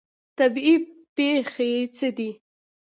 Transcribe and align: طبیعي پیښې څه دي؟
طبیعي 0.37 0.75
پیښې 1.15 1.69
څه 1.97 2.07
دي؟ 2.17 2.29